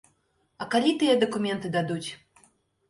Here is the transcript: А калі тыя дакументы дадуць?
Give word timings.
А 0.65 0.67
калі 0.71 0.95
тыя 1.03 1.19
дакументы 1.25 1.67
дадуць? 1.81 2.05